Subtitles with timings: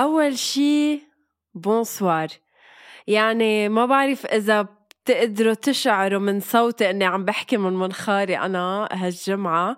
[0.00, 1.02] أول شي
[1.54, 2.28] bonsoir.
[3.06, 9.76] يعني ما بعرف إذا بتقدروا تشعروا من صوتي إني عم بحكي من منخاري أنا هالجمعة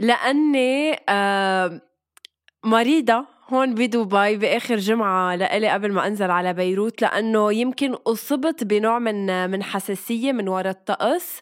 [0.00, 1.80] لأني آه
[2.64, 3.33] مريضة.
[3.48, 9.50] هون بدبي بآخر جمعة لإلي قبل ما أنزل على بيروت لأنه يمكن أصبت بنوع من
[9.50, 11.40] من حساسية من وراء الطقس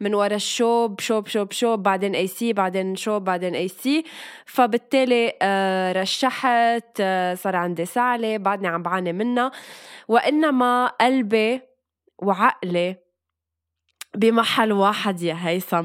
[0.00, 4.04] من وراء الشوب شوب شوب شوب بعدين اي سي بعدين شوب بعدين اي سي
[4.46, 9.50] فبالتالي آه، رشحت آه، صار عندي سعلة بعدني عم بعاني منها.
[10.08, 11.60] وإنما قلبي
[12.18, 13.03] وعقلي
[14.14, 15.84] بمحل واحد يا هيثم.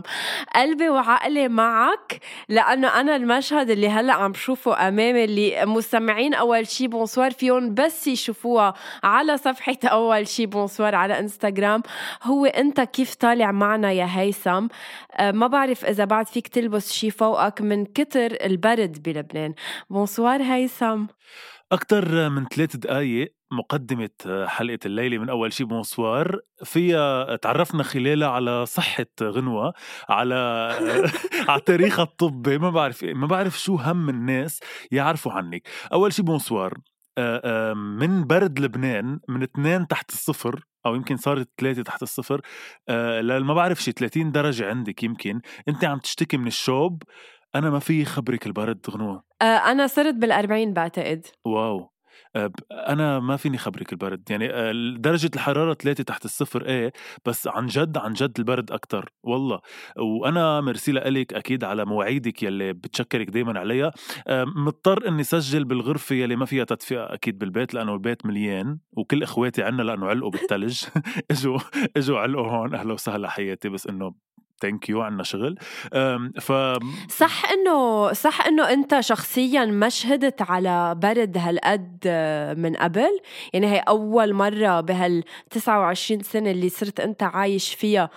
[0.55, 6.88] قلبي وعقلي معك لأنه أنا المشهد اللي هلأ عم شوفه أمامي اللي مستمعين أول شي
[6.88, 11.83] bonsoir فيهم بس يشوفوها على صفحة أول شي bonsoir على انستغرام
[12.23, 14.67] هو أنت كيف طالع معنا يا هيثم؟
[15.14, 19.53] أه ما بعرف إذا بعد فيك تلبس شي فوقك من كتر البرد بلبنان.
[19.89, 21.05] bonsoir هيثم.
[21.72, 24.09] أكثر من ثلاث دقايق مقدمة
[24.48, 29.73] حلقة الليلة من أول شي bonsoir فيها تعرفنا خلالها على صحة غنوة
[30.10, 30.36] على
[31.49, 32.58] على تاريخها الطبي.
[32.58, 34.60] ما بعرف ما بعرف شو هم الناس
[34.92, 36.73] يعرفوا عنك أول شي bonsoir
[37.76, 42.42] من برد لبنان من اثنين تحت الصفر أو يمكن صارت ثلاثة تحت الصفر.
[43.39, 45.42] ما بعرف شي 30 درجة عندك يمكن.
[45.67, 47.04] أنت عم تشتكي من الشوب.
[47.55, 51.26] أنا ما في خبرك البرد غنوة أنا صرت بال40 بعتقد.
[51.45, 51.89] واو.
[52.71, 54.48] أنا ما فيني خبرك البرد يعني
[54.98, 56.93] درجة الحرارة ثلاثة تحت الصفر إيه
[57.26, 59.60] بس عن جد عن جد البرد أكثر والله.
[59.98, 63.92] وأنا ميرسي لك أكيد على مواعيدك يلي بتشكرك دائما عليها.
[64.30, 68.80] مضطر إني سجل بالغرفة يلي ما فيها تدفئة أكيد بالبيت لأنه البيت مليان.
[68.92, 70.83] وكل إخواتي عنا لأنه علقوا بالثلج
[71.31, 71.60] إجوا
[71.98, 72.76] إجوا علقوا هون.
[72.76, 73.70] أهلا وسهلا حياتي.
[73.70, 74.14] بس إنه
[74.61, 75.58] ثانك يو عنا شغل.
[76.42, 76.52] ف
[77.09, 82.08] صح إنه صح إنه أنت شخصيا ما شهدت على برد هالقد
[82.58, 83.19] من قبل؟
[83.53, 88.09] يعني هي أول مرة بهال 29 سنة اللي صرت أنت عايش فيها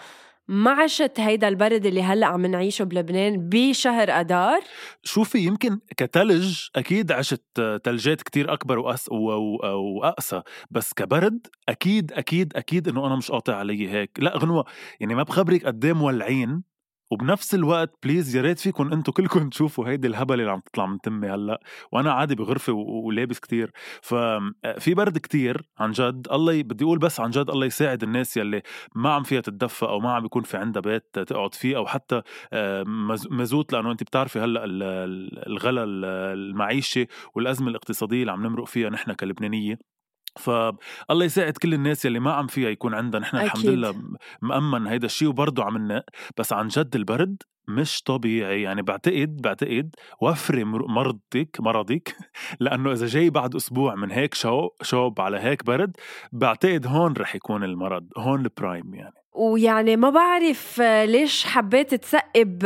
[0.48, 4.60] ما عشت هيدا البرد اللي هلأ عم نعيشه بلبنان بشهر اذار
[5.02, 7.42] شوفي يمكن كتلج أكيد عشت
[7.84, 13.88] تلجات كتير أكبر وأس واقسى بس كبرد أكيد أكيد أكيد إنه أنا مش قاطع علي
[13.90, 14.10] هيك.
[14.18, 14.64] لأ غنوة
[15.00, 16.71] يعني ما بخبرك قد إيه مولعين
[17.12, 21.00] وبنفس الوقت please يا ريت فيكم أنتم كلكم تشوفوا هيدي الهبل اللي عم تطلع من
[21.00, 21.60] تمي هلأ
[21.92, 23.72] وأنا عادي بغرفه ولابس كتير.
[24.02, 28.62] ففي برد كتير عن جد الله بدي أقول بس عن جد الله يساعد الناس يلي
[28.94, 32.22] ما عم فيها تتدفى أو ما عم بيكون في عندها بيت تقعد فيه أو حتى
[33.30, 34.64] مزوت لأنه انت بتعرفي هلأ
[35.46, 35.84] الغلا
[36.34, 39.91] المعيشي والأزمة الاقتصادية اللي عم نمرق فيها نحن كلبنانية.
[40.36, 43.94] فالله يساعد كل الناس يلي ما عم فيها يكون عندها نحن الحمد لله
[44.42, 46.04] مأمن هيدا الشيء وبرضه عم ننق
[46.38, 48.62] بس عن جد البرد مش طبيعي.
[48.62, 52.16] يعني بعتقد بعتقد وفري مرضك مرضك.
[52.60, 55.96] لأنه إذا جاي بعد أسبوع من هيك شو شوب على هيك برد
[56.32, 59.14] بعتقد هون رح يكون المرض هون ال prime يعني.
[59.32, 62.64] ويعني ما بعرف ليش حبيت تسقب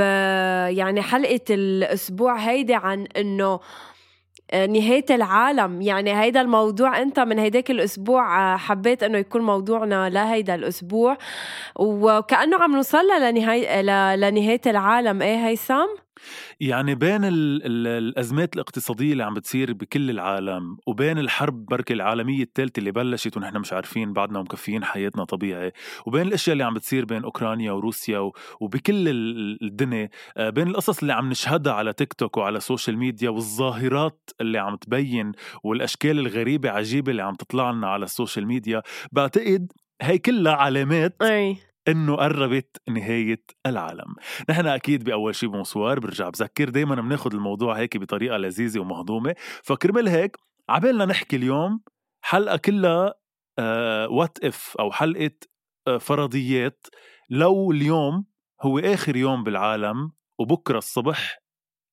[0.68, 3.60] يعني حلقة الأسبوع هيدي عن إنه آه،
[4.54, 5.82] نهاية العالم.
[5.82, 11.16] يعني هيدا الموضوع انت من هيداك الأسبوع آه، حبيت إنه يكون موضوعنا لهيدا الأسبوع.
[11.76, 13.82] وكأنه عم نوصل لنهاية
[14.16, 15.22] لنهاية العالم.
[15.22, 16.05] إيه هيثم؟
[16.60, 22.42] يعني بين ال ال الأزمات الاقتصادية اللي عم بتصير بكل العالم وبين الحرب بركة العالمية
[22.42, 25.72] الثالثة اللي بلشت ونحن مش عارفين بعدنا ومكفيين حياتنا طبيعي
[26.06, 28.30] وبين الأشياء اللي عم بتصير بين أوكرانيا وروسيا
[28.60, 29.08] وبكل
[29.62, 34.30] الدنيا آه، بين القصص اللي عم نشهدها على تيك توك وعلى ال social media والظاهرات
[34.40, 35.32] اللي عم تبين
[35.64, 38.82] والأشكال الغريبة عجيبة اللي عم تطلع لنا على ال social media
[39.12, 39.72] بعتقد
[40.02, 41.56] هي كلها علامات أي.
[41.88, 44.14] إنه قربت نهاية العالم.
[44.50, 49.34] نحن أكيد بأول شيء bonsoir برجع بذكر دائما بناخذ الموضوع هيك بطريقة لذيذة ومهضومة.
[49.62, 50.36] فكرمال هيك
[50.68, 51.80] عبالنا نحكي اليوم
[52.22, 53.14] حلقة كلها
[54.06, 55.30] what uh, if أو حلقة
[55.88, 56.86] uh, فرضيات.
[57.30, 58.26] لو اليوم
[58.62, 61.42] هو آخر يوم بالعالم وبكرة الصبح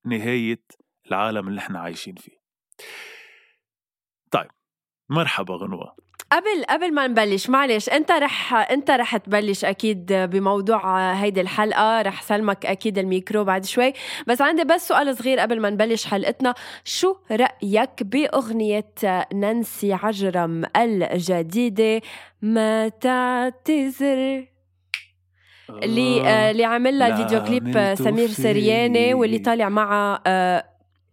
[0.05, 0.63] نهاية
[1.07, 2.37] العالم اللي إحنا عايشين فيه.
[4.31, 4.51] طيب
[5.09, 5.95] مرحبا غنوة.
[6.33, 12.01] قبل قبل ما نبلش معلش انت رح انت رح تبلش أكيد بموضوع هيدي الحلقة.
[12.01, 13.93] رح سلمك أكيد الميكرو بعد شوي.
[14.27, 16.53] بس عندي بس سؤال صغير قبل ما نبلش حلقتنا.
[16.83, 18.93] شو رأيك بأغنية
[19.33, 22.01] نانسي عجرم الجديدة؟
[22.41, 24.45] ما تعتذر.
[25.69, 26.51] اللي آه.
[26.51, 30.65] اللي عامل لها video clip سمير سرياني واللي طالع معها آه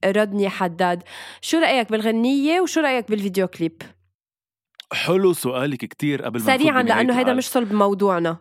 [0.04, 1.02] رودني حداد.
[1.40, 3.82] شو رأيك بالغنية وشو رأيك بال video clip؟
[4.92, 8.36] حلو سؤالك كتير قبل ما سريعا لأنه هيدا مش صلب موضوعنا.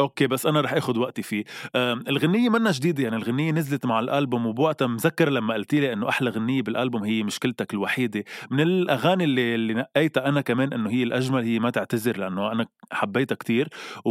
[0.00, 1.44] okay بس أنا رح آخذ وقتي فيه.
[1.76, 6.30] الغنية منا جديدة يعني الغنية نزلت مع الألبوم وبوقتها مذكر لما قلت لي إنه أحلى
[6.30, 8.24] غنية بالألبوم هي مشكلتك الوحيدة.
[8.50, 12.66] من الأغاني اللي اللي نقيتها أنا كمان إنه هي الأجمل هي ما تعتذر لأنه أنا
[12.92, 13.68] حبيتها كتير.
[14.04, 14.10] و...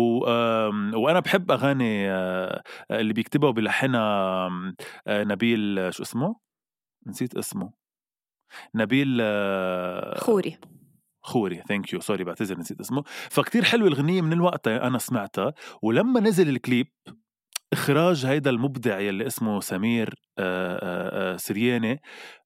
[0.97, 4.49] وأنا بحب أغاني آه، اللي بيكتبها وبيلحنها
[5.07, 6.35] آه، نبيل شو اسمه؟
[7.07, 7.71] نسيت اسمه.
[8.75, 10.57] نبيل آه، خوري.
[11.25, 13.03] خوري thank you sorry بعتذر نسيت اسمه.
[13.29, 16.87] فكتير حلوة الغنية من الوقت أنا سمعتها ولما نزل الكليب
[17.73, 20.13] إخراج هيدا المبدع يلي اسمه سمير
[21.37, 22.01] سرياني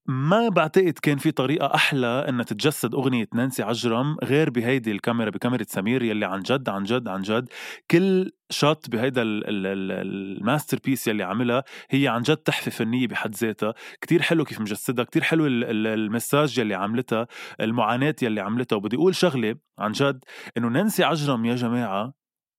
[0.06, 5.63] ما بعتقد كان في طريقة أحلى أن تتجسد أغنية نانسي عجرم غير بهيدي الكاميرا بكاميرا
[5.68, 7.50] سمير يلي عن جد عن جد عن جد.
[7.92, 13.74] كل shot بهيدا ال masterpiece يلي عملها هي عن جد تحفة فنية بحد ذاتها.
[14.01, 17.27] كتير حلو كيف مجسدها كتير حلو ال message يلي عملتها
[17.62, 18.75] المعاناة يلي عملتها.
[18.75, 20.24] وبدي أقول شغلة عن جد
[20.57, 22.13] إنه نانسي عجرم يا جماعة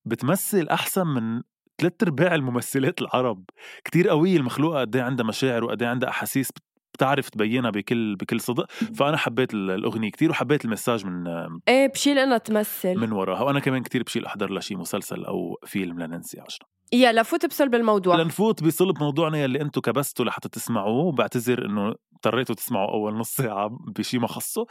[0.05, 1.43] بتمثل أحسن من
[1.81, 3.45] ثلاث أرباع الممثلات العرب.
[3.85, 6.51] كتير قوية المخلوقة قد إيه عندها مشاعر وقد إيه عندها أحاسيس
[6.95, 8.71] بتعرف تبينها بكل بكل صدق.
[8.71, 11.27] فأنا حبيت الأغنية كتير وحبيت المساج من
[11.69, 12.97] إيه بشيل انها تمثل.
[12.99, 13.43] من وراها.
[13.43, 16.67] وأنا كمان كتير بشيل أحضر لها شي مسلسل أو فيلم لننسي عشرة.
[16.93, 18.17] يا لفوت بصلب الموضوع.
[18.17, 21.05] لنفوت بصلب موضوعنا يلي أنتم كبستوا لحتى تسمعوه.
[21.05, 24.67] وبعتذر إنه اضطريتوا تسمعوا أول نص ساعة بشي ما خصه.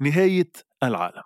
[0.00, 0.50] نهاية
[0.82, 1.22] العالم.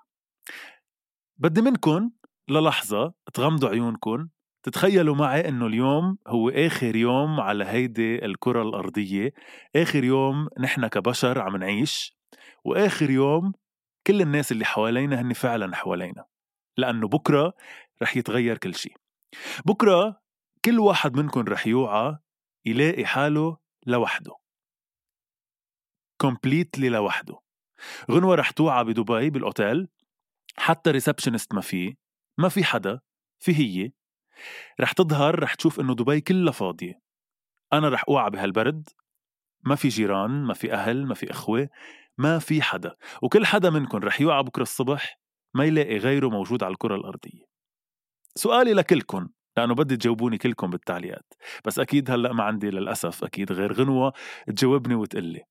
[1.38, 2.10] بدي منكم
[2.50, 4.28] للحظة تغمضوا عيونكم
[4.62, 9.32] تتخيلوا معي إنه اليوم هو آخر يوم على هيدي الكرة الأرضية.
[9.76, 12.16] آخر يوم نحن كبشر عم نعيش
[12.64, 13.52] وآخر يوم
[14.06, 16.24] كل الناس اللي حوالينا هن فعلا حوالينا
[16.76, 17.52] لأنه بكرة
[18.02, 18.96] رح يتغير كل شيء
[19.66, 20.20] بكرة
[20.64, 22.18] كل واحد منكم رح يوعى
[22.66, 23.56] يلاقي حاله
[23.86, 24.36] لوحده.
[26.20, 27.38] completely لوحده.
[28.10, 29.88] غنوة رح توعى بدبي بالأوتيل
[30.56, 31.96] حتى receptionist ما في
[32.38, 33.00] ما في حدا
[33.38, 33.92] في هي.
[34.80, 37.00] رح تظهر رح تشوف إنه دبي كلها فاضية.
[37.72, 38.88] أنا رح أوعى بهالبرد.
[39.64, 41.68] ما في جيران ما في أهل ما في إخوة
[42.18, 42.96] ما في حدا.
[43.22, 45.20] وكل حدا منكم رح يوعى بكرة الصبح
[45.54, 47.44] ما يلاقي غيره موجود على الكرة الأرضية.
[48.34, 51.34] سؤالي لكلكم لأنه بدي تجاوبوني كلكم بالتعليقات.
[51.64, 54.12] بس أكيد هلأ ما عندي للأسف أكيد غير غنوة
[54.46, 55.42] تجاوبني وتقلي.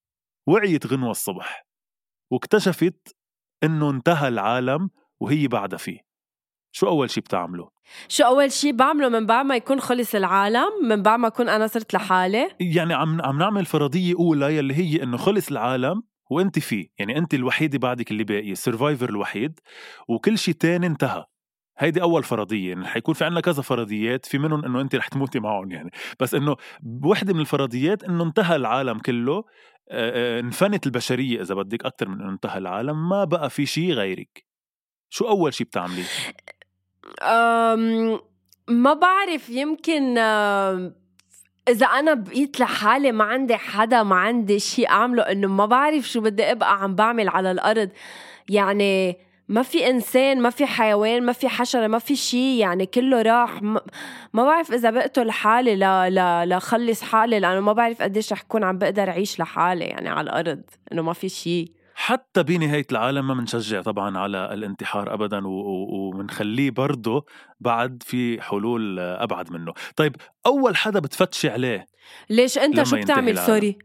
[0.47, 1.65] وعيت غنوة الصبح
[2.31, 3.15] واكتشفت
[3.63, 4.89] إنه انتهى العالم
[5.19, 6.08] وهي بعدها فيه.
[6.71, 7.69] شو أول شي بتعمله؟
[8.07, 11.67] شو أول شي بعمله من بعد ما يكون خلص العالم من بعد ما أكون أنا
[11.67, 12.49] صرت لحالي.
[12.59, 16.87] يعني عم عم نعمل فرضية أولى يلي هي إنه خلص العالم وأنت فيه.
[16.99, 19.59] يعني أنت الوحيدة بعدك اللي باقية السرفايفر الوحيد
[20.07, 21.25] وكل شيء تاني انتهى.
[21.77, 22.69] هيدي أول فرضية.
[22.69, 25.91] يعني حيكون في عنا كذا فرضيات في منهم إنه أنت رح تموتي معهم يعني.
[26.19, 29.43] بس إنه بوحده من الفرضيات إنه انتهى العالم كله
[29.91, 34.45] انفنت البشرية إذا بدك أكثر من إنه انتهى العالم ما بقى في شيء غيرك.
[35.09, 36.03] شو أول شيء بتعمليه؟
[38.67, 40.17] ما بعرف يمكن
[41.69, 46.21] إذا أنا بقيت لحالي ما عندي حدا ما عندي شيء أعمله إنه ما بعرف شو
[46.21, 47.89] بدي أبقى عم بعمل على الأرض.
[48.49, 53.21] يعني ما في إنسان ما في حيوان ما في حشرة ما في شيء يعني كله
[53.21, 53.61] راح.
[53.61, 53.81] ما,
[54.33, 58.63] ما بعرف إذا بقتل حالي لا لا لخلص حالي لأنه ما بعرف قديش رح كون
[58.63, 60.61] عم بقدر أعيش لحالي يعني على الأرض
[60.91, 67.25] إنه ما في شيء حتى بنهاية العالم ما بنشجع طبعا على الانتحار أبدا وبنخليه برضه
[67.59, 69.73] بعد في حلول أبعد منه.
[69.95, 70.15] طيب
[70.45, 71.87] أول حدا بتفتشي عليه
[72.29, 73.77] ليش أنت شو بتعمل؟ سوري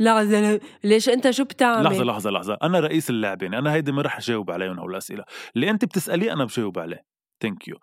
[0.00, 2.58] لحظة ليش أنت شو بتعمل؟ لحظة لحظة لحظة.
[2.62, 5.24] أنا رئيس اللعبة يعني أنا هيدي ما رح أجاوب عليهم أو الأسئلة.
[5.56, 7.04] اللي أنت بتسأليه أنا بجاوب عليه.
[7.40, 7.76] thank you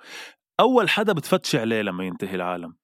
[0.59, 2.75] أول حدا بتفتشي عليه لما ينتهي العالم؟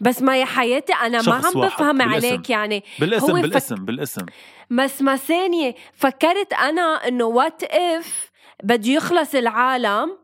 [0.00, 2.26] بس ما يا حياتي أنا ما عم بفهم بالاسم.
[2.26, 2.84] عليك يعني.
[2.98, 3.82] بالاسم هو بالاسم فك...
[3.82, 4.26] بالاسم.
[4.70, 8.30] بس ما ثانية فكرت أنا إنه what if
[8.64, 10.18] بده يخلص العالم؟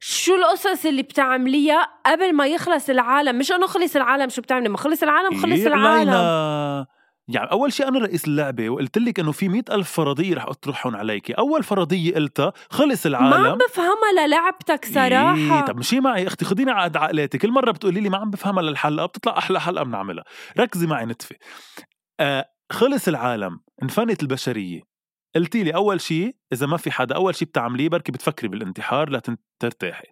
[0.00, 4.76] شو القصص اللي بتعمليها قبل ما يخلص العالم؟ مش إنه خلص العالم شو بتعملي؟ ما
[4.76, 6.86] خلص العالم خلص العالم.
[7.34, 10.96] يعني أول شيء أنا رئيس اللعبة وقلت لك إنه في مئة ألف فرضية رح أطرحهم
[10.96, 11.32] عليكي.
[11.32, 13.30] أول فرضية قلتها خلص العالم.
[13.30, 15.58] ما عم بفهمها للعبتك صراحة.
[15.58, 16.26] إيه طب مشي معي.
[16.26, 17.38] أختي خديني على عقلاتي.
[17.38, 20.24] كل مرة بتقولي لي ما عم بفهمها للحلقة بتطلع أحلى حلقة بنعملها.
[20.58, 21.36] ركزي معي نتفة.
[22.20, 23.60] آه خلص العالم.
[23.82, 24.90] انفنت البشرية.
[25.34, 30.08] قلتي لي أول شيء إذا ما في حدا أول شيء بتعمليه بركي بتفكري بالانتحار لترتاحي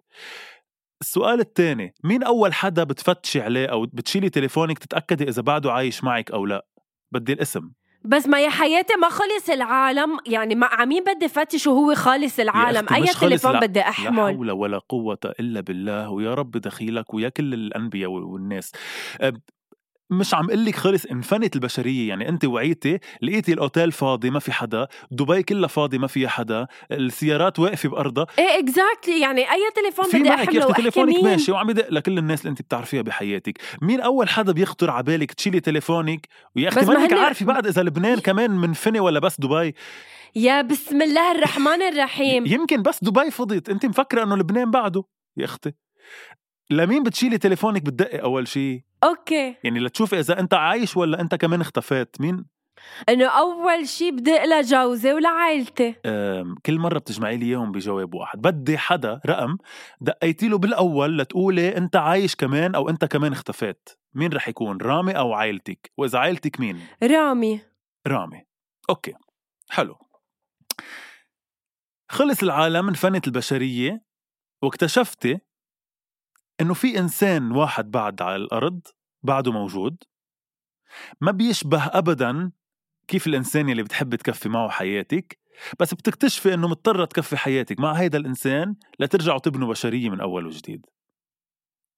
[1.01, 6.31] السؤال الثاني مين أول حدا بتفتشي عليه أو بتشيلي تليفونك تتأكدي إذا بعده عايش معك
[6.31, 6.65] أو لا؟
[7.11, 7.71] بدي الاسم.
[8.03, 12.85] بس ما يا حياتي ما خلص العالم يعني ما عمين بدي فتش وهو خالص العالم.
[12.93, 14.35] أي تليفون بدي لا أحمل.
[14.35, 18.71] حول ولا قوة إلا بالله ويا رب دخيلك ويا كل الأنبياء والناس.
[20.09, 22.09] مش عم قلك خلص انفنت البشرية.
[22.09, 24.87] يعني أنت وعيتي لقيتي الأوتيل فاضي ما في حدا.
[25.11, 26.67] دبي كلها فاضي ما فيها حدا.
[26.91, 28.27] السيارات واقفة بأرضها.
[28.39, 31.51] إيه exactly يعني أي تليفون في بدي أحمله واحكي تليفونك ماشي.
[31.51, 33.61] وعم يدق لكل الناس اللي أنت بتعرفيها بحياتك.
[33.81, 37.83] مين أول حدا بيخطر على بالك تشيلي تليفونك؟ ويا أختي ما منك عارفة بعد إذا
[37.83, 39.75] لبنان كمان منفني ولا بس دبي.
[40.35, 42.45] يا بسم الله الرحمن الرحيم.
[42.45, 43.69] يمكن بس دبي فضيت.
[43.69, 45.03] أنت مفكرة إنه لبنان بعده؟
[45.37, 45.73] يا أختي.
[46.69, 49.55] لمين بتشيلي تليفونك بتدقي أول شيء okay.
[49.63, 52.21] يعني لتشوفي إذا أنت عايش ولا أنت كمان اختفيت.
[52.21, 52.45] مين؟
[53.09, 58.41] إنه أول شي بدق لجوزي ولعائلتي أم، كل مرة بتجمعي لي إياهم بجواب واحد.
[58.41, 59.57] بدي حدا رقم
[60.01, 63.89] دقيتي له بالأول لتقولي أنت عايش كمان أو أنت كمان اختفيت.
[64.13, 67.61] مين رح يكون رامي أو عائلتك؟ وإذا عائلتك مين؟ رامي.
[68.07, 68.45] رامي.
[68.89, 69.13] okay.
[69.69, 69.95] حلو.
[72.11, 74.01] خلص العالم انفنت البشرية
[74.63, 75.39] واكتشفتي
[76.61, 78.81] إنه في إنسان واحد بعد على الأرض
[79.23, 80.03] بعده موجود
[81.21, 82.51] ما بيشبه ابدا
[83.07, 85.39] كيف الإنسان اللي بتحب تكفي معه حياتك
[85.79, 90.85] بس بتكتشفي إنه مضطرة تكفي حياتك مع هيدا الإنسان لترجعوا تبنوا بشرية من أول وجديد.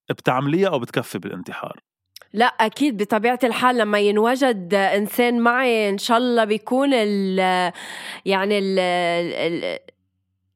[0.09, 1.79] بتعمليها أو بتكفي بالانتحار؟
[2.33, 7.39] لا أكيد بطبيعة الحال لما ينوجد إنسان معي إن شاء الله بيكون ال
[8.25, 9.79] يعني ال ال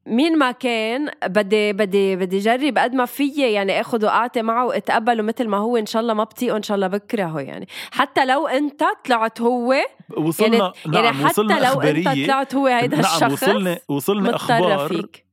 [0.06, 5.22] مين ما كان بدي بدي بدي جرب قد ما فيي يعني آخذ واعطي معه واتقبله
[5.22, 5.76] مثل ما هو.
[5.76, 7.68] إن شاء الله ما بطيقه إن شاء الله بكرهه يعني.
[7.90, 9.74] حتى لو أنت طلعت هو
[10.16, 12.26] وصلنا يعني نعم يعني حتى وصلنا لو أنت إخبارية.
[12.26, 14.88] طلعت هو هيدا نعم الشخص وصلنا وصلنا إخبار.
[14.88, 15.26] فيك.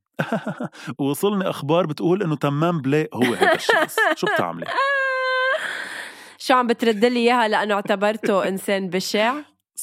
[1.00, 3.96] وصلني إخبار بتقول إنه تمام بلاق هو هذا الشخص.
[4.16, 4.66] شو بتعملي؟
[6.38, 9.34] شو عم بترد لي إياها؟ لأنه اعتبرته إنسان بشع.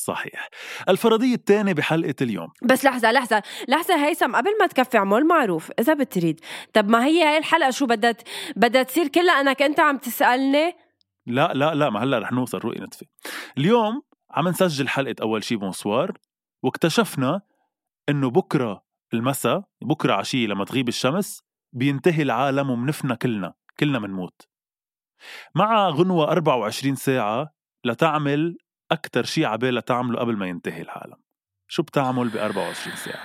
[0.04, 0.49] صحيح.
[0.88, 2.49] الفرضية الثانية بحلقة اليوم.
[2.62, 6.40] بس لحظة لحظة لحظة هيثم قبل ما تكفي عمول معروف إذا بتريد.
[6.73, 8.14] طب ما هي هاي الحلقة شو بدها
[8.57, 10.73] بدها تصير كلها أنك أنت عم تسألني؟
[11.26, 13.07] لا لا لا ما هلأ رح نوصل رؤية نتفة
[13.59, 16.12] اليوم عم نسجل حلقة أول شي بونسوار
[16.62, 17.40] واكتشفنا
[18.09, 18.83] إنه بكرة
[19.14, 21.42] المساء بكرة عشية لما تغيب الشمس
[21.73, 24.42] بينتهي العالم ومنفنا كلنا كلنا منموت.
[25.54, 27.50] مع غنوة 24 ساعة
[27.85, 28.57] لتعمل
[28.92, 31.16] أكتر شي عبالها تعمله قبل ما ينتهي العالم.
[31.68, 33.20] شو بتعمل ب 24 ساعة؟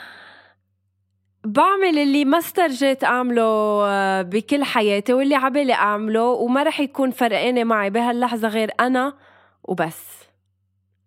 [1.46, 3.44] بعمل اللي ما استرجيت أعمله
[3.88, 9.18] آه، بكل حياتي واللي عبالي أعمله وما رح يكون فرقانة معي بهاللحظة غير أنا
[9.64, 10.24] وبس.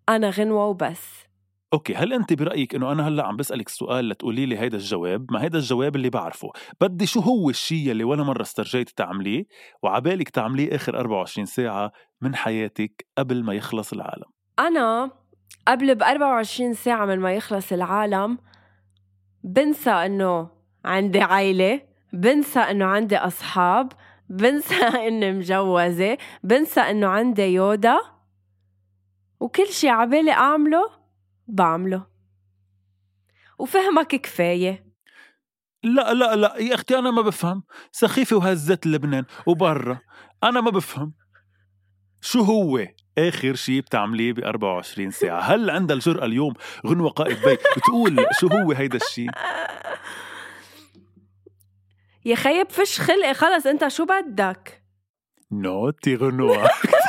[0.09, 1.29] أنا غنوة وبس.
[1.73, 5.43] okay هل أنت برأيك إنه أنا هلأ عم بسألك سؤال لتقولي لي هيدا الجواب؟ ما
[5.43, 6.51] هيدا الجواب اللي بعرفه.
[6.81, 9.45] بدي شو هو الشيء اللي ولا مرة استرجيتي تعمليه
[9.83, 15.11] وعبالك تعمليه آخر 24 ساعة من حياتك قبل ما يخلص العالم؟ أنا
[15.69, 18.39] قبل ب 24 ساعة من ما يخلص العالم
[19.45, 20.51] بنسى إنه
[20.85, 21.81] عندي عائلة
[22.13, 23.93] بنسى إنه عندي أصحاب
[24.29, 24.75] بنسى
[25.09, 27.99] إني مجوزة بنسى إنه عندي يودا
[29.41, 30.91] وكل شي عبالي أعمله
[31.49, 32.07] بعمله.
[33.59, 34.89] وفهمك كفاية.
[35.83, 37.63] لا لا لا يا أختي أنا ما بفهم.
[37.93, 40.01] سخيفة وهزت لبنان وبرا.
[40.45, 41.15] أنا ما بفهم.
[42.21, 42.87] شو هو؟
[43.19, 45.41] آخر شيء بتعمليه ب 24 ساعة.
[45.41, 46.55] هل عندها الجرأة اليوم؟
[46.87, 47.59] غنوه قائد بي.
[47.77, 49.31] بتقول شو هو هيدا الشيء
[52.25, 53.35] يا خيب فش خلقي.
[53.35, 54.83] خلص انت شو بدك؟
[55.53, 56.71] نوتي غنوة.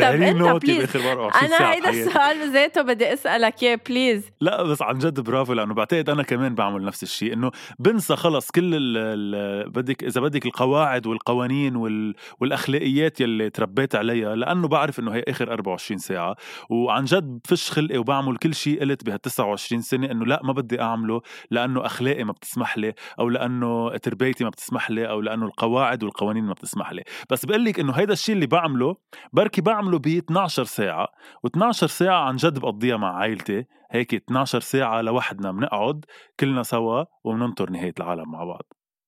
[0.00, 0.78] أنت نوتي.
[0.78, 1.90] بآخر 24 أنا هيدا.
[1.90, 6.54] السؤال بذاته بدي أسألك إياه بليز لا بس عن جد برافو لأنه بعتقد أنا كمان
[6.54, 12.14] بعمل نفس الشيء إنه بنسى خلص كل ال ال بدك إذا بدك القواعد والقوانين وال
[12.40, 16.36] والأخلاقيات يلي تربيت عليها لأنه بعرف إنه هي آخر 24 ساعة
[16.70, 20.80] وعن جد بفش خلقي وبعمل كل شيء قلت بهال 29 سنة إنه لا ما بدي
[20.80, 21.20] أعمله
[21.50, 26.44] لأنه أخلاقي ما بتسمح لي أو لأنه تربيتي ما بتسمح لي أو لأنه القواعد والقوانين
[26.44, 28.96] ما بتسمح لي بس بقول لك إنه هيدا الشيء اللي بعمله
[29.32, 31.08] بركي بعمله ب 12 ساعة
[31.46, 36.04] و12 ساعة عن جد بقضيها مع عائلتي هيك 12 ساعة لوحدنا بنقعد
[36.40, 38.62] كلنا سوا وبننطر نهاية العالم مع بعض.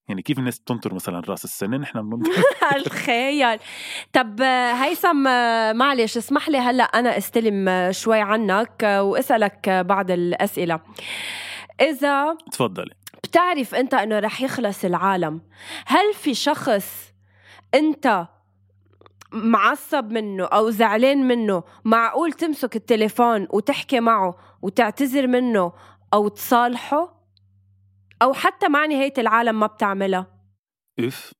[0.09, 2.31] يعني كيف الناس بتنطر مثلا رأس السنة نحن بننطر؟
[2.77, 3.59] الخيال.
[4.13, 4.41] طب
[4.83, 5.23] هيثم
[5.77, 10.81] معلش اسمح لي هلأ أنا أستلم شوي عنك وأسألك بعض الأسئلة.
[11.81, 12.95] إذا تفضلي.
[13.25, 15.41] بتعرف أنت إنه رح يخلص العالم
[15.87, 17.13] هل في شخص
[17.75, 18.27] أنت
[19.33, 25.73] معصب منه أو زعلان منه معقول تمسك التليفون وتحكي معه وتعتذر منه
[26.15, 27.23] أو تصالحه؟
[28.23, 30.27] أو حتى مع نهاية العالم ما بتعملها
[30.99, 31.33] إف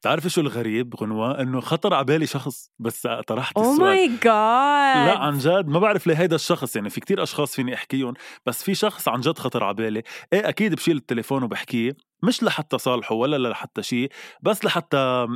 [0.00, 3.80] بتعرفي شو الغريب؟ غنوة إنه خطر على بالي شخص بس طرحت أو السؤال.
[3.80, 7.74] ماي God لا عن جد ما بعرف ليه هيدا الشخص يعني في كتير أشخاص فيني
[7.74, 8.14] أحكيهم
[8.46, 10.02] بس في شخص عن جد خطر على بالي.
[10.32, 14.10] إيه أكيد بشيل التليفون وبحكيه مش لحتى صالحه ولا لحتى شيء
[14.42, 15.26] بس لحتى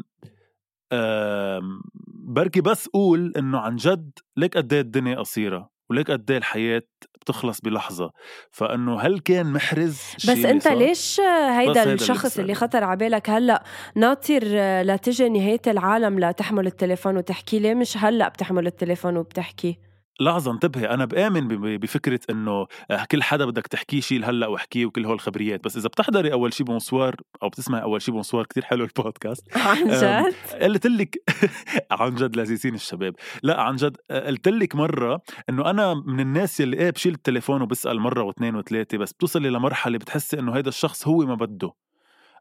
[2.07, 6.83] بركي بس قول إنه عن جد ليك قد إيه الدنيا قصيرة وليك قد إيه الحياة
[7.21, 8.11] بتخلص بلحظة؟
[8.51, 13.65] فإنه هل كان محرز بس أنت ليش هيدا الشخص اللي, اللي خطر على بالك هلأ
[13.95, 14.43] ناطر
[14.83, 19.79] لتجي نهاية العالم لتحمل التليفون وتحكي؟ ليه مش هلأ بتحمل التليفون وبتحكي؟
[20.21, 25.05] لحظة انتبهي أنا بآمن بفكرة إنه آه، كل حدا بدك تحكيه شيء هلأ واحكيه وكل
[25.07, 28.85] هول الخبريات بس إذا بتحضري أول شيء bonsoir أو بتسمعي أول شيء bonsoir كتير حلو
[28.85, 31.17] البودكاست عن جد؟ قلت لك
[31.91, 33.15] عن جد لذيذين الشباب.
[33.43, 37.63] لأ عن جد آه، قلت لك مرة إنه أنا من الناس يلي إيه بشيل التليفون
[37.63, 41.73] وبسأل مرة واثنين وثلاثة بس بتوصلي لمرحلة بتحسي إنه هيدا الشخص هو ما بده.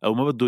[0.03, 0.47] أو ما بده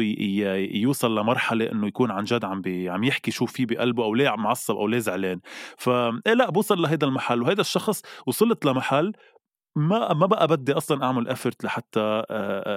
[0.77, 4.75] يوصل لمرحلة إنه يكون عن جد عم عم يحكي شو في بقلبه أو ليه معصب
[4.75, 5.39] أو ليه زعلان.
[5.77, 9.13] ف إيه لا بوصل لهيدا المحل وهيدا الشخص وصلت لمحل
[9.77, 12.23] ما ما بقى بدي أصلا أعمل افرت لحتى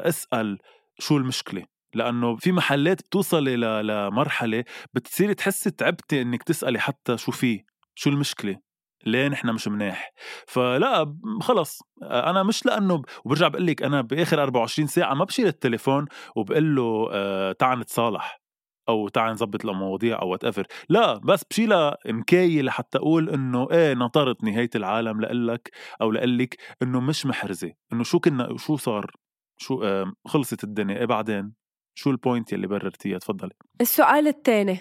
[0.08, 0.58] أسأل
[0.98, 1.64] شو المشكلة.
[1.94, 8.67] لأنه في محلات بتوصلي لمرحلة بتصيري تحسي تعبتي إنك تسألي حتى شو في شو المشكلة.
[9.10, 10.12] ليه نحن مش مناح
[10.46, 11.82] فلا خلص.
[12.02, 17.08] أنا مش لأنه وبرجع بقول لك أنا بآخر 24 ساعة ما بشيل التليفون وبقول له
[17.12, 18.40] آه تعال نتصالح
[18.88, 24.44] أو تعال نظبط المواضيع أو whatever لا بس بشيلها مكاية لحتى أقول إنه إيه نطرت
[24.44, 27.72] نهاية العالم لقلك أو لقلك إنه مش محرزة.
[27.92, 29.10] إنه شو كنا شو صار؟
[29.58, 30.98] شو آه خلصت الدنيا.
[30.98, 31.52] إيه بعدين؟
[31.94, 33.52] شو ال point يلي بررتيها؟ تفضلي.
[33.80, 34.78] السؤال الثاني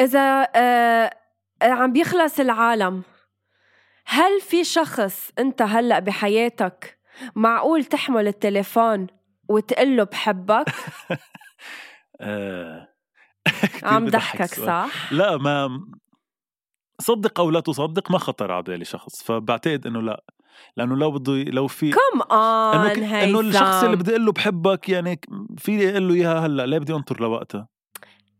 [0.00, 1.10] إذا آه
[1.62, 3.02] عم بيخلص العالم
[4.10, 6.98] هل في شخص انت هلأ بحياتك
[7.34, 9.06] معقول تحمل التليفون
[9.48, 10.66] وتقول له بحبك؟
[12.20, 12.88] آه،
[13.82, 15.80] عم ضحكك صح؟ لا ما
[17.00, 20.24] صدق أو لا تصدق ما خطر على بالي شخص فبعتقد إنه لا
[20.76, 24.88] لأنه لو بده لو في كم اون انه, إنه الشخص اللي بدي أقول له بحبك
[24.88, 25.20] يعني
[25.58, 27.68] في أقول له إياها هلأ ليه بدي أنطر لوقتها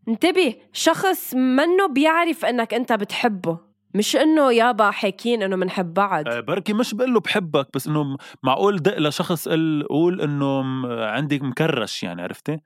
[0.07, 6.27] انتبه شخص منه بيعرف إنك أنت بتحبه مش إنه يابا حاكين إنه بنحب بعض.
[6.27, 10.63] أه بركي مش بقول له بحبك بس إنه معقول دق لشخص قل قول إنه
[11.05, 12.59] عندي مكرش يعني عرفتي؟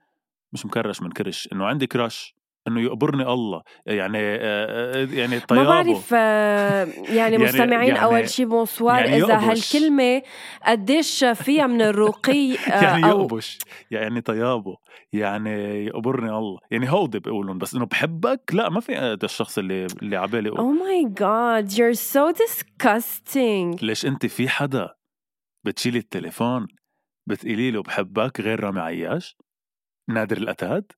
[0.52, 2.34] مش مكرش من كرش إنه عندي كراش
[2.68, 4.18] إنه يقبرني الله يعني
[5.18, 5.64] يعني طيابه.
[5.64, 10.22] ما بعرف يعني, يعني مستمعين يعني أول شيء بونسوار يعني إذا هالكلمة
[10.66, 13.58] قديش فيها من الرقي يعني أو يقبش
[13.90, 14.76] يعني طيابه
[15.12, 16.58] يعني يقبرني الله.
[16.70, 20.48] يعني هودي بيقولون بس إنه بحبك لا ما في هذا الشخص اللي اللي على بالي
[20.48, 24.94] أو my God you're so disgusting ليش أنت في حدا
[25.64, 26.66] بتشيلي التليفون
[27.26, 29.36] بتقولي له بحبك غير رامي عياش؟
[30.08, 30.92] نادر الاتاد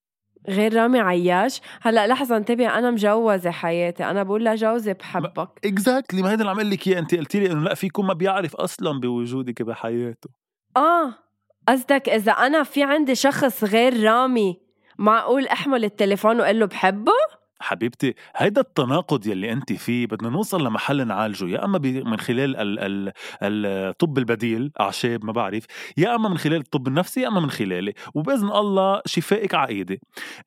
[0.49, 1.61] غير رامي عياش.
[1.83, 4.05] هلا لحظة انتبه أنا مجوزة حياتي.
[4.05, 5.49] أنا بقول لجوزي بحبك.
[5.65, 6.99] exactly ما هيدا اللي عم لك إياه.
[6.99, 10.31] أنت قلتي لي إنه لا في يكون ما بيعرف أصلا بوجودك بحياته.
[10.77, 11.15] آه
[11.69, 14.61] قصدك إذا أنا في عندي شخص غير رامي
[14.99, 17.13] معقول أحمل التليفون وأقول له بحبه؟
[17.61, 22.79] حبيبتي هيدا التناقض يلي انت فيه بدنا نوصل لمحل نعالجه يا أما من خلال ال
[22.79, 25.65] ال الطب البديل أعشاب ما بعرف
[25.97, 30.01] يا أما من خلال الطب النفسي يا أما من خلالي وبإذن الله شفائك ايدي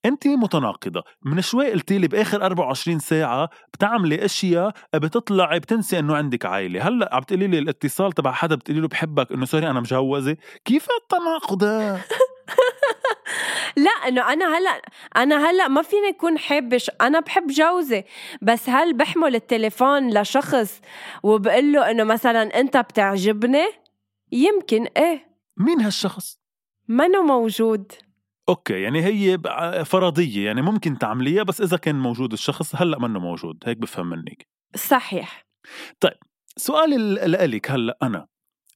[0.06, 6.46] انت متناقضة من شوي قلتي لي بآخر 24 ساعة بتعملي أشياء بتطلعي بتنسي إنه عندك
[6.46, 6.88] عائلة.
[6.88, 10.88] هلأ عم تقولي لي الاتصال تبع حدا بتقولي له بحبك إنه سوري أنا مجوزة كيف
[11.02, 11.64] التناقض
[13.86, 14.82] لا إنه أنا هلأ
[15.18, 18.04] أنا هلأ ما فيني أكون حابش أنا بحب جوزي
[18.42, 20.82] بس هل بحمل التليفون لشخص
[21.24, 23.66] وبقول له إنه مثلا أنت بتعجبني؟
[24.32, 25.30] يمكن إيه.
[25.58, 26.40] مين هالشخص؟
[26.88, 27.92] منه موجود؟
[28.50, 29.38] أوكي يعني هي
[29.86, 34.48] فرضية يعني ممكن تعمليها بس إذا كان موجود الشخص هلأ منه موجود؟ هيك بفهم منك.
[34.76, 35.46] صحيح.
[36.00, 36.18] طيب
[36.58, 36.98] سؤالي
[37.48, 38.28] لك هلأ أنا.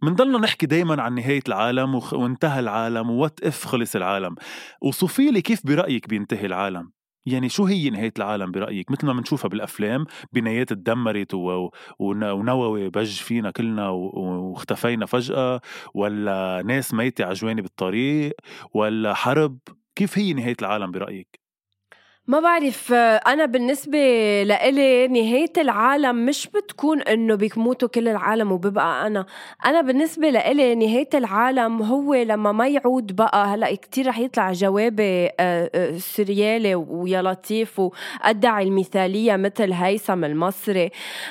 [0.04, 4.36] بنضلنا نحكي دايما عن نهاية العالم وانتهى العالم وات إف خلص العالم
[4.82, 6.92] وصفي لي كيف برأيك بينتهي العالم
[7.26, 11.34] يعني شو هي نهاية العالم برأيك مثل ما بنشوفها بالأفلام بنايات تدمرت.
[12.00, 15.62] ونووي بج فينا كلنا واختفينا فجأة
[15.94, 18.34] ولا ناس ميتة عجواني بالطريق
[18.74, 19.60] ولا حرب
[19.96, 21.43] كيف هي نهاية العالم برأيك؟
[22.28, 22.94] ما بعرف
[23.28, 23.98] أنا بالنسبة
[24.44, 29.26] لإلي نهاية العالم مش بتكون إنه بيموتوا كل العالم وببقى أنا.
[29.66, 33.48] أنا بالنسبة لإلي نهاية العالم هو لما ما يعود بقى.
[33.48, 40.90] هلأ كتير رح يطلع جوابي آه، آه، سريالي ويا لطيف وأدعي المثالية مثل هيثم المصري.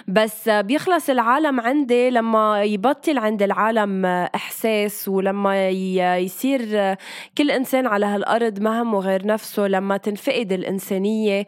[0.09, 5.71] بس بيخلص العالم عندي لما يبطل عند العالم إحساس ولما
[6.19, 6.95] يصير
[7.39, 9.67] كل إنسان على هالأرض ما همه غير نفسه.
[9.67, 11.47] لما تنفقد الإنسان الإنسانية.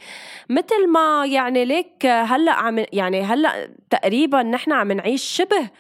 [0.51, 5.71] مثل ما يعني ليك هلأ عم يعني هلأ تقريبا نحن عم نعيش شبه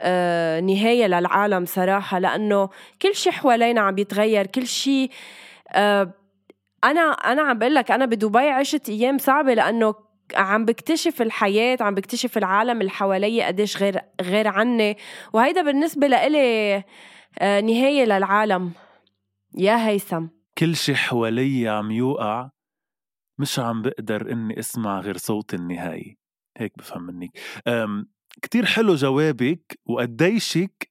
[0.00, 2.68] آه نهاية للعالم صراحة لأنه
[3.02, 5.10] كل شيء حوالينا عم بيتغير كل شيء
[5.72, 6.12] آه
[6.84, 9.94] أنا أنا عم بقول لك أنا بدبي عشت أيام صعبة لأنه
[10.34, 14.96] عم بكتشف الحياة عم بكتشف العالم اللي حوالي قديش غير غير عني.
[15.32, 16.82] وهيدا بالنسبة لإلي
[17.38, 18.72] آه نهاية للعالم.
[19.58, 20.26] يا هيثم.
[20.58, 22.48] كل شي حوالي عم يوقع
[23.42, 26.16] مش عم بقدر إني أسمع غير صوت النهاية.
[26.58, 27.30] هيك بفهم منك.
[28.42, 30.90] كتير حلو جوابك وقديشك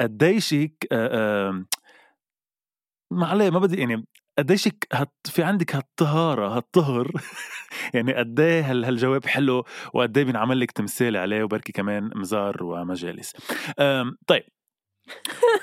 [0.00, 0.86] قديشك
[3.12, 4.06] ما عليه ما بدي يعني
[4.38, 7.10] قديشك هت في عندك هالطهارة هالطهر.
[7.94, 9.64] يعني قد إيه هالجواب حلو
[9.94, 13.32] وقد إيه بينعمل لك تمثال عليه وبركي كمان مزار ومجالس.
[14.26, 14.44] طيب.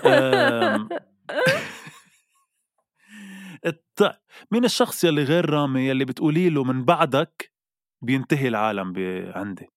[4.52, 7.52] مين الشخص يلي غير رامي يلي بتقولي له من بعدك
[8.02, 8.93] بينتهي العالم
[9.36, 9.67] عندي؟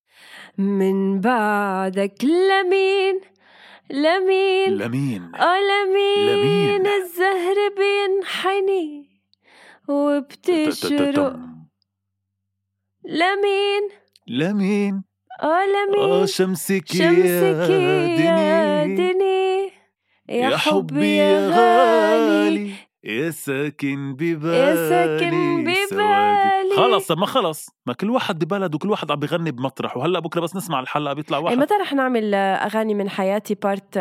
[0.58, 3.20] من بعدك لمين؟
[3.90, 9.10] لمين؟ لمين؟ آه لمين, لمين؟ الزهر بينحني
[9.88, 11.36] وبتشرق.
[13.04, 13.88] لمين؟
[14.26, 15.04] لمين؟
[15.42, 17.70] آه لمين؟ آه شمسك, شمسك
[18.20, 19.72] يا دني
[20.28, 22.89] يا حبي يا غالي.
[23.04, 26.76] يا ساكن ببالي يا ساكن ببالي.
[26.76, 30.56] خلص ما خلص ما كل واحد ببلد وكل واحد عم بغني بمطرح وهلا بكرة بس
[30.56, 31.58] نسمع الحلقة بيطلع واحد.
[31.58, 33.98] متى رح نعمل أغاني من حياتي بارت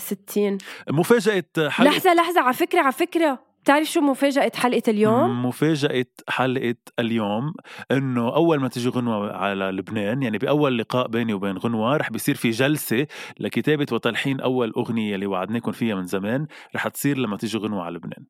[0.00, 0.58] 60
[0.90, 1.90] مفاجأة حلقة.
[1.90, 3.49] لحظة لحظة على فكرة على فكرة.
[3.62, 7.54] بتعرف شو مفاجأة حلقة اليوم؟ مفاجأة حلقة اليوم
[7.90, 12.34] إنه أول ما تجي غنوة على لبنان يعني بأول لقاء بيني وبين غنوة رح بيصير
[12.34, 13.06] في جلسة
[13.40, 17.94] لكتابة وتلحين أول أغنية اللي وعدناكم فيها من زمان رح تصير لما تجي غنوة على
[17.96, 18.24] لبنان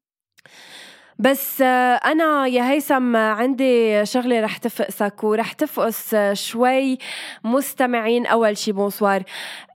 [1.20, 1.62] بس
[2.04, 6.98] أنا يا هيثم عندي شغلة رح تفقسك ورح تفقس شوي
[7.44, 8.26] مستمعين.
[8.26, 9.22] أول شي بونسوار.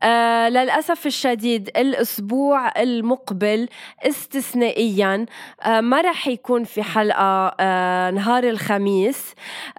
[0.04, 3.68] آه للأسف الشديد الأسبوع المقبل
[4.04, 5.26] استثنائيا
[5.64, 9.34] آه ما رح يكون في حلقة آه نهار الخميس.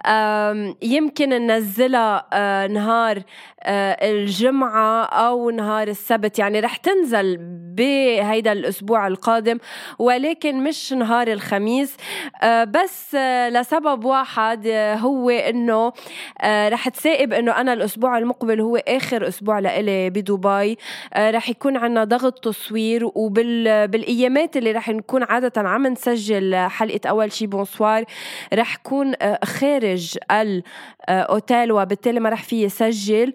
[0.05, 3.21] آه يمكن ننزلها آه نهار
[3.63, 6.39] آه الجمعة أو نهار السبت.
[6.39, 7.37] يعني رح تنزل
[7.75, 9.57] بهيدا الأسبوع القادم
[9.99, 11.56] ولكن مش نهار الخميس.
[12.43, 15.29] آه بس آه لسبب واحد آه هو
[16.41, 20.77] آه رح تصادف إنه أنا الأسبوع المقبل هو آخر أسبوع لإلي بدبي.
[21.17, 27.47] رح يكون عنا ضغط تصوير وبالإيامات اللي رح نكون عادة عم نسجل حلقة أول شي
[27.47, 28.03] bonsoir
[28.53, 33.33] رح كون خارج الاوتيل وبالتالي ما رح في يسجل.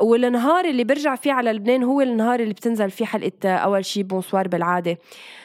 [0.00, 4.48] والنهار اللي برجع فيه على لبنان هو النهار اللي بتنزل فيه حلقة أول شي bonsoir
[4.48, 4.98] بالعادة.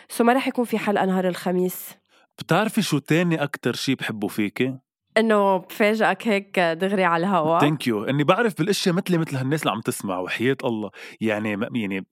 [0.09, 2.04] so ما رح يكون في حلقة نهار الخميس.
[2.39, 4.77] بتعرفي شو تاني أكتر شي بحبه فيكي؟
[5.17, 9.71] إنه بفاجئك هيك دغري على الهواء thank you إني بعرف بالأشياء مثلي مثل هالناس اللي
[9.71, 10.91] عم تسمع وحياة الله.
[11.21, 12.05] يعني يعني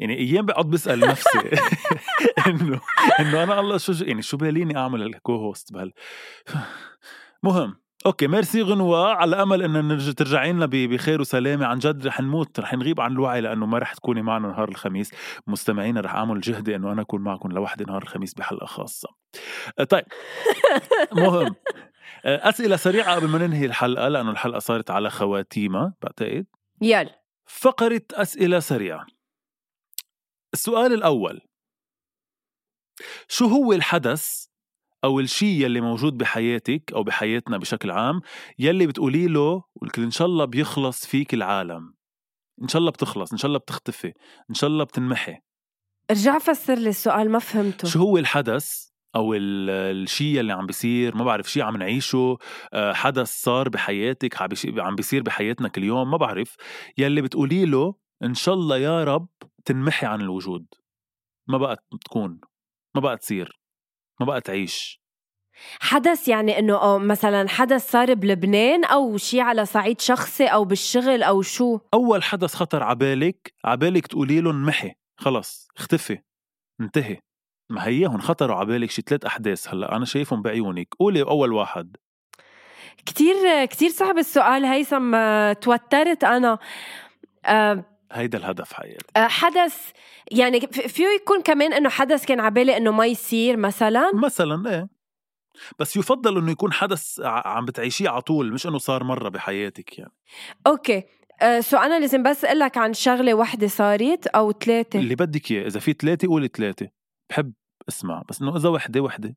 [0.00, 1.38] يعني أيام بقعد بسأل نفسي.
[2.46, 2.80] إنه
[3.20, 5.92] إنه أنا الله شو يعني شو باليني أعمل ال co-host بهال
[7.42, 7.81] مهم.
[8.06, 9.12] okay merci غنوة.
[9.12, 11.66] على أمل انه نرجع ترجعين لنا بخير وسلامة.
[11.66, 15.10] عن جد رح نموت رح نغيب عن الوعي لأنه ما رح تكوني معنا نهار الخميس.
[15.46, 19.08] مستمعينا رح أعمل جهدي إنه أنا أكون معكم لوحدي نهار الخميس بحلقة خاصة.
[19.88, 20.04] طيب.
[21.12, 21.54] مهم.
[22.24, 26.46] آه، أسئلة سريعة قبل ما ننهي الحلقة لأنه الحلقة صارت على خواتيمها بعتقد.
[26.80, 27.22] يلا.
[27.46, 29.06] فقرة أسئلة سريعة.
[30.54, 31.40] السؤال الأول.
[33.28, 34.46] شو هو الحدث
[35.04, 38.20] أو الشيء يلي موجود بحياتك أو بحياتنا بشكل عام
[38.58, 39.64] يلي بتقولي له
[39.98, 41.94] إن شاء الله بيخلص فيك العالم.
[42.62, 44.12] إن شاء الله بتخلص إن شاء الله بتختفي
[44.50, 45.36] إن شاء الله بتنمحي.
[46.10, 47.88] ارجع فسر لي السؤال ما فهمته.
[47.88, 52.38] شو هو الحدث أو الشيء اللي عم بيصير؟ ما بعرف شيء عم نعيشه
[52.72, 54.42] آه، حدث صار بحياتك
[54.78, 56.56] عم بيصير بحياتنا كل يوم ما بعرف.
[56.98, 59.28] يلي بتقولي له إن شاء الله يا رب
[59.64, 60.66] تنمحي عن الوجود.
[61.48, 62.40] ما بقى تكون
[62.94, 63.61] ما بقى تصير.
[64.22, 65.02] ما بقى تعيش.
[65.80, 71.42] حدث يعني إنه مثلا حدث صار بلبنان أو شيء على صعيد شخصي أو بالشغل أو
[71.42, 76.18] شو؟ أول حدث خطر عبالك عبالك تقولي له انمحي خلص اختفي
[76.80, 77.18] انتهي.
[77.70, 80.94] ما هي خطروا على بالك شي ثلاث أحداث هلأ أنا شايفهم بعيونك.
[80.98, 81.96] قولي أول واحد.
[83.06, 86.58] كتير كتير صعب السؤال هيثم آه، توترت أنا.
[87.46, 89.90] أه هيدا الهدف حياتي أه حدث
[90.30, 94.88] يعني فيه يكون كمان إنه حدث كان عبالي إنه ما يصير مثلا؟ مثلا إيه.
[95.78, 100.12] بس يفضل إنه يكون حدث عم بتعيشيه على طول مش إنه صار مرة بحياتك يعني.
[100.66, 101.02] Okay.
[101.42, 104.98] أه so أنا لازم بس أقول لك عن شغلة وحدة صارت أو ثلاثة.
[104.98, 106.88] اللي بدك إياه إذا في ثلاثة قولي ثلاثة.
[107.30, 107.52] بحب
[107.88, 109.36] أسمع بس إنه إذا وحدة وحدة.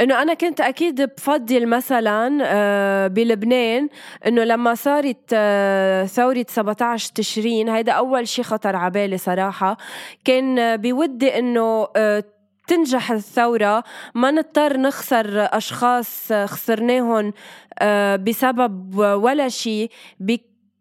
[0.00, 3.88] إنه أنا كنت أكيد بفضل مثلا آه، بلبنان
[4.26, 9.76] إنه لما صارت آه، ثورة 17 تشرين هيدا أول شيء خطر على بالي صراحة.
[10.24, 12.24] كان بودي إنه آه،
[12.66, 13.84] تنجح الثورة
[14.14, 17.32] ما نضطر نخسر أشخاص خسرناهم
[18.16, 19.90] بسبب ولا شيء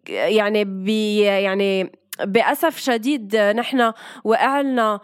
[0.09, 1.91] يعني بي يعني
[2.25, 3.91] بأسف شديد نحن
[4.23, 4.99] وقعنا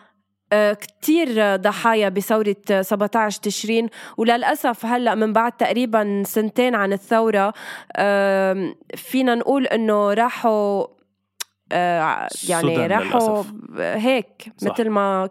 [0.54, 7.54] كتير ضحايا بثورة 17 تشرين وللأسف هلأ من بعد تقريبا سنتين عن الثورة
[8.96, 10.88] فينا نقول إنه راحوا
[11.72, 13.44] آه، يعني راحوا
[13.78, 14.72] هيك صح.
[14.72, 15.30] مثل ما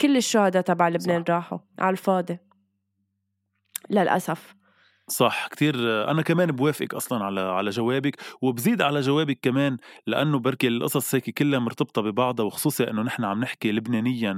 [0.00, 1.34] كل الشهداء تبع لبنان صح.
[1.34, 2.38] راحوا على الفاضي
[3.90, 4.54] للأسف
[5.10, 5.74] صح كتير
[6.10, 11.30] أنا كمان بوافقك أصلا على على جوابك وبزيد على جوابك كمان لأنه بركي القصص هيك
[11.30, 14.30] كلها مرتبطة ببعضها وخصوصي إنه نحن عم نحكي لبنانيا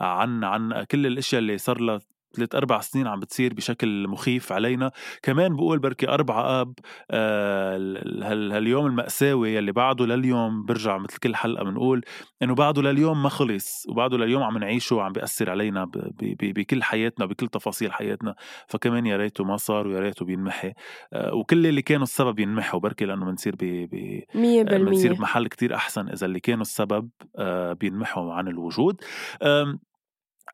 [0.00, 2.00] عن عن كل الأشياء اللي صار لها
[2.36, 4.90] ثلاث أربع سنين عم بتصير بشكل مخيف علينا.
[5.22, 6.74] كمان بقول بركي أربعة آب
[7.10, 7.76] آه
[8.22, 12.04] هاليوم المأساوي يلي بعده لليوم برجع مثل كل حلقة بنقول
[12.42, 15.90] إنه بعده لليوم ما خلص وبعده لليوم عم نعيشه وعم بيأثر علينا
[16.22, 18.34] بكل حياتنا بكل تفاصيل حياتنا.
[18.68, 20.72] فكمان يا ريته ما صار ويا ريته بينمحي.
[21.12, 23.88] آه وكل اللي كانوا السبب ينمحوا بركي لأنه بنصير ب
[24.34, 26.08] بنصير بمحل كتير أحسن.
[26.08, 29.00] إذا اللي كانوا السبب آه بينمحوا عن الوجود.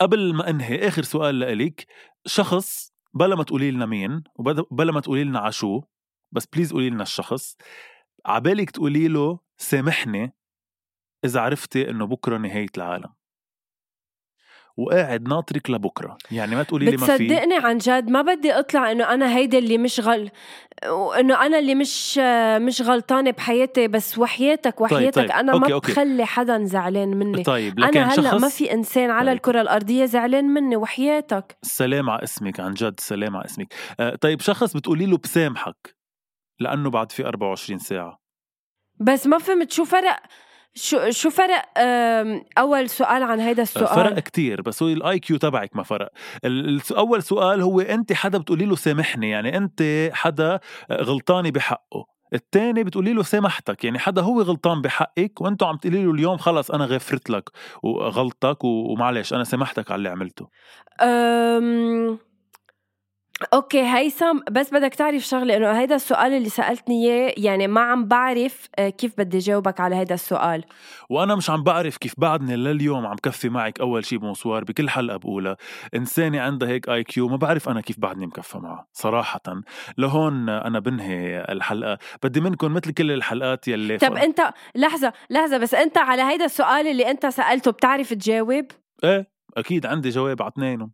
[0.00, 1.86] قبل ما أنهي آخر سؤال لإلك
[2.26, 5.82] شخص بلا ما تقولي لنا مين وبلا ما تقولي لنا عشو
[6.32, 7.56] بس بليز قولي لنا الشخص
[8.26, 10.34] عبالك تقولي له سامحني
[11.24, 13.14] إذا عرفتي إنه بكرة نهاية العالم.
[14.76, 18.92] وقاعد ناطرك لبكرة يعني ما تقولي لي ما في بتصدقني عن جد ما بدي أطلع
[18.92, 20.30] إنه أنا هيدا اللي مش غل
[21.18, 22.18] إنه أنا اللي مش
[22.58, 25.36] مش غلطانة بحياتي بس وحياتك طيب، وحياتك طيب طيب.
[25.36, 25.92] أنا أوكي ما أوكي.
[25.92, 29.36] بخلي حدا زعلان مني طيب لكن أنا هلأ ما في إنسان على طيب.
[29.36, 34.40] الكرة الأرضية زعلان مني وحياتك السلام على اسمك عن جد سلام على اسمك آه طيب
[34.40, 35.96] شخص بتقولي له بسامحك
[36.60, 38.22] لأنه بعد في 24 ساعة
[39.00, 40.22] بس ما فهمت شو فرق
[40.74, 41.62] شو شو فرق
[42.58, 46.08] أول سؤال عن هيدا السؤال؟ فرق كتير بس هو ال IQ تبعك ما فرق.
[46.96, 50.60] أول سؤال هو أنت حدا بتقولي له سامحني يعني أنت حدا
[50.92, 52.12] غلطاني بحقه.
[52.34, 56.70] الثاني بتقولي له سامحتك يعني حدا هو غلطان بحقك وأنتم عم تقولي له اليوم خلص
[56.70, 57.50] أنا غفرت لك
[57.82, 60.48] وغلطك ومعلش أنا سامحتك على اللي عملته.
[61.00, 62.18] أم...
[63.54, 68.08] Okay هيثم بس بدك تعرف شغلة إنه هيدا السؤال اللي سألتني إياه يعني ما عم
[68.08, 70.64] بعرف آه، كيف بدي جاوبك على هيدا السؤال.
[71.10, 75.16] وأنا مش عم بعرف كيف بعدني لليوم عم كفي معك أول شيء bonsoir بكل حلقه
[75.16, 75.56] بقولها
[75.94, 79.40] إنسانة عندها هيك IQ ما بعرف أنا كيف بعدني مكفى معها صراحة.
[79.98, 81.98] لهون أنا بنهي الحلقة.
[82.22, 84.40] بدي منكم مثل كل الحلقات يلي طب أنت
[84.74, 88.64] لحظة لحظة بس أنت على هيدا السؤال اللي أنت سألته بتعرف تجاوب؟
[89.04, 89.26] إيه
[89.56, 90.92] أكيد عندي جواب على اثنينهم.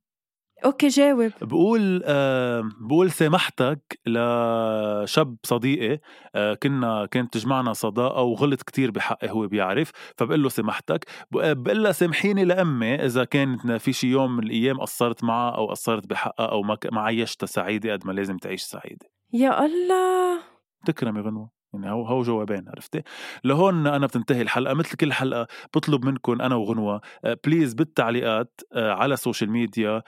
[0.64, 1.32] أوكي جاوب.
[1.42, 6.00] بقول آه بقول سامحتك لشاب صديقي.
[6.34, 11.04] آه كنا كانت تجمعنا صداقة وغلط كتير بحقي هو بيعرف فبقول له سامحتك.
[11.30, 16.06] بقول لها سامحيني لأمي إذا كانت في شي يوم من الأيام قصرت معها أو قصرت
[16.06, 19.06] بحقها أو ما ما عيشتها سعيدة قد ما لازم تعيش سعيدة.
[19.32, 20.40] يا الله!
[20.86, 21.58] تكرمي غنوة.
[21.74, 23.02] يعني هو هو جوابين عرفتي؟
[23.44, 24.74] لهون أنا بتنتهي الحلقة.
[24.74, 27.00] مثل كل حلقة بطلب منكم أنا وغنوة
[27.44, 30.02] please بالتعليقات آه، على ال social media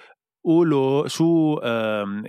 [0.45, 1.57] قولوا شو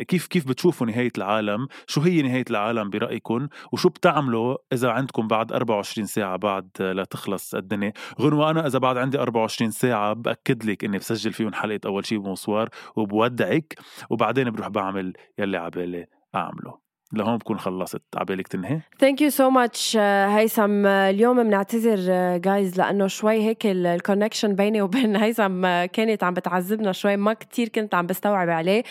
[0.07, 5.51] كيف كيف بتشوفوا نهاية العالم؟ شو هي نهاية العالم برأيكم؟ وشو بتعملوا إذا عندكم بعد
[5.51, 10.83] 24 ساعة بعد لا تخلص الدنيا؟ غنوة أنا إذا بعد عندي 24 ساعة بأكد لك
[10.83, 13.75] إني بسجل فيهم حلقة أول شي bonsoir وبودعك
[14.09, 16.90] وبعدين بروح بعمل يلي عبالي أعمله.
[17.13, 18.01] لهون بكون خلصت.
[18.15, 20.85] عبالك تنهي؟ Thank you so much هيثم.
[20.85, 21.97] اليوم بنعتذر
[22.37, 27.17] guys لأنه شوي هيك ال connection بيني وبين هيثم uh, كانت عم بتعذبنا شوي.
[27.17, 28.83] ما كتير كنت عم بستوعب عليه.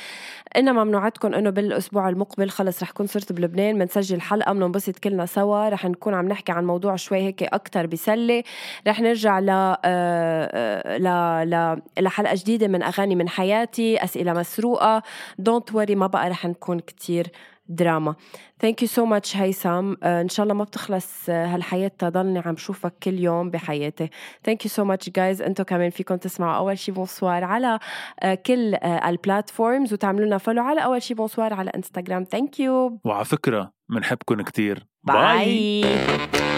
[0.56, 5.68] انما بنوعدكم إنه بالأسبوع المقبل خلص رح كون صرت بلبنان بنسجل حلقة بننبسط كلنا سوا.
[5.68, 8.42] رح نكون عم نحكي عن موضوع شوي هيك أكثر بسلة.
[8.86, 9.50] رح نرجع ل
[11.02, 11.08] ل
[11.50, 15.02] ل لحلقه جديدة من أغاني من حياتي أسئلة مسروقة.
[15.38, 17.26] Don't worry ما بقى رح نكون كتير
[17.70, 18.14] دراما.
[18.60, 19.94] Thank you so much هيثم.
[20.04, 24.10] إن شاء الله ما بتخلص هالحياة تضلني عم شوفك كل يوم بحياتي.
[24.44, 27.78] Thank you so much guys أنتم كمان فيكم تسمعوا أول شي bonsoir على
[28.22, 32.60] آه، كل آه، ال platforms وتعملوا لنا follow على أول شي bonsoir على انستغرام thank
[32.60, 34.86] you وعلى فكرة بنحبكم كتير.
[35.04, 36.49] Bye, bye.